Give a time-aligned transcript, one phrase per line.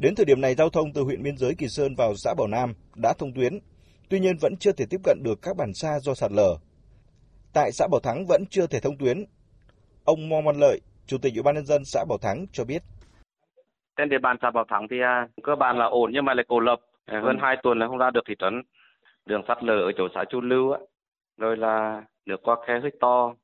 [0.00, 2.46] Đến thời điểm này, giao thông từ huyện biên giới Kỳ Sơn vào xã Bảo
[2.46, 3.58] Nam đã thông tuyến,
[4.10, 6.56] tuy nhiên vẫn chưa thể tiếp cận được các bản xa do sạt lở.
[7.54, 9.24] Tại xã Bảo Thắng vẫn chưa thể thông tuyến.
[10.04, 12.82] Ông Mo Văn Lợi, Chủ tịch Ủy ban nhân dân xã Bảo Thắng cho biết.
[13.96, 16.44] Trên địa bàn xã Bảo Thắng thì à, cơ bản là ổn nhưng mà lại
[16.48, 16.80] cô lập.
[17.06, 18.62] À, hơn 2 tuần là không ra được thị trấn.
[19.26, 20.78] Đường sạt lở ở chỗ xã Chu Lưu á.
[21.36, 23.34] Rồi là nước qua khe hơi to.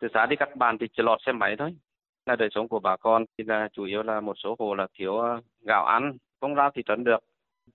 [0.00, 1.74] Từ xã đi các bàn thì chỉ lọt xe máy thôi
[2.30, 3.24] là đời sống của bà con.
[3.38, 6.70] Thì là chủ yếu là một số hộ là thiếu ờ, gạo ăn không ra
[6.74, 7.18] thị trấn được.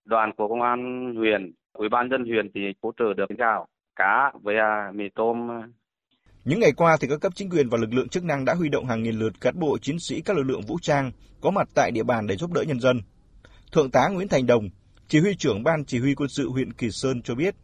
[0.06, 0.80] Đoàn của công an
[1.16, 5.50] huyện ủy ban dân huyện thì hỗ trợ được gạo cá với à, mì tôm.
[6.46, 8.70] Những ngày qua thì các cấp chính quyền và lực lượng chức năng đã huy
[8.70, 11.12] động hàng nghìn lượt cán bộ chiến sĩ các lực lượng vũ trang
[11.42, 13.02] có mặt tại địa bàn để giúp đỡ nhân dân.
[13.72, 14.70] Thượng tá Nguyễn Thành Đồng,
[15.08, 17.56] chỉ huy trưởng ban chỉ huy quân sự huyện Kỳ Sơn cho biết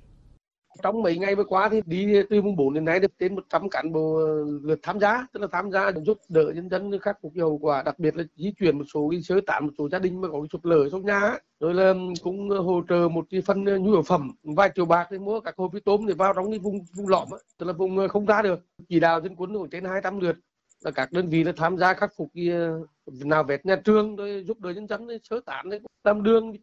[0.83, 3.69] trong mấy ngày vừa qua thì đi từ mùng 4 đến nay được trên 100
[3.69, 5.27] cán bộ ờ, lượt tham gia.
[5.33, 8.23] Tức là tham gia giúp đỡ nhân dân khắc phục hậu quả, đặc biệt là
[8.35, 10.89] di chuyển một số cái sơ tán một số gia đình mà có sụp lở
[10.89, 11.37] trong nhà.
[11.59, 14.85] Rồi là cũng ờ, hỗ trợ một cái phần ờ, nhu yếu phẩm, vài triệu
[14.85, 17.27] bạc để mua các hộp tôm để vào trong cái vùng vùng lõm
[17.57, 18.59] tức là vùng không ra được.
[18.89, 20.35] Chỉ đạo dân quân trên 200 lượt.
[20.85, 22.49] Là các đơn vị là tham gia khắc phục cái
[23.25, 25.69] nào vẹt nhà trường, rồi giúp đỡ nhân dân sơ tán
[26.03, 26.53] làm đường.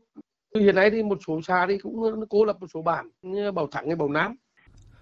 [0.55, 1.95] Hiện nay thì một số xã thì cũng
[2.31, 4.35] cố lập một số bản như Bảo Thắng hay Bảo Nam.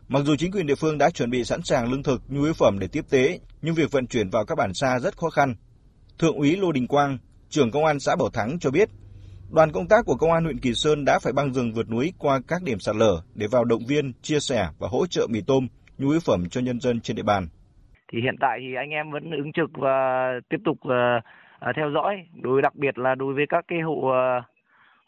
[0.08, 2.52] Mặc dù chính quyền địa phương đã chuẩn bị sẵn sàng lương thực, nhu yếu
[2.52, 5.54] phẩm để tiếp tế, nhưng việc vận chuyển vào các bản xa rất khó khăn.
[6.18, 8.88] Thượng úy Lô Đình Quang, trưởng công an xã Bảo Thắng cho biết,
[9.52, 12.12] đoàn công tác của công an huyện Kỳ Sơn đã phải băng rừng vượt núi
[12.18, 15.40] qua các điểm sạt lở để vào động viên, chia sẻ và hỗ trợ mì
[15.46, 17.48] tôm, nhu yếu phẩm cho nhân dân trên địa bàn.
[18.12, 22.16] Thì hiện tại thì anh em vẫn ứng trực và tiếp tục uh, theo dõi,
[22.42, 24.44] đối đặc biệt là đối với các cái hộ uh,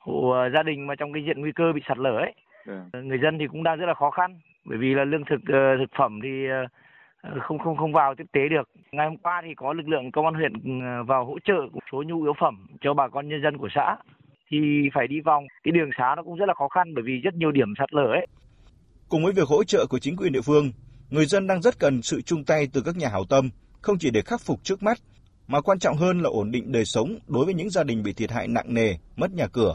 [0.08, 2.32] hộ ờ, gia đình mà trong cái diện nguy cơ bị sạt lở ấy
[2.66, 3.02] ừ.
[3.02, 5.78] người dân thì cũng đang rất là khó khăn bởi vì là lương thực uh,
[5.80, 8.68] thực phẩm thì uh, không không không vào tiếp tế được.
[8.92, 10.52] Ngày hôm qua thì có lực lượng công an huyện
[11.06, 13.96] vào hỗ trợ một số nhu yếu phẩm cho bà con nhân dân của xã.
[14.50, 14.58] Thì
[14.94, 17.34] phải đi vòng cái đường xá nó cũng rất là khó khăn bởi vì rất
[17.34, 18.26] nhiều điểm sạt lở ấy.
[19.08, 20.70] Cùng với việc hỗ trợ của chính quyền địa phương
[21.10, 24.10] người dân đang rất cần sự chung tay từ các nhà hảo tâm không chỉ
[24.10, 24.98] để khắc phục trước mắt
[25.46, 28.12] mà quan trọng hơn là ổn định đời sống đối với những gia đình bị
[28.12, 29.74] thiệt hại nặng nề mất nhà cửa